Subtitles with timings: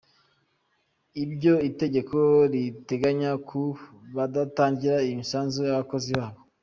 [1.23, 2.17] Ibyo itegeko
[2.53, 3.61] riteganya ku
[4.15, 6.39] badatangira imisanzu abakozi babo.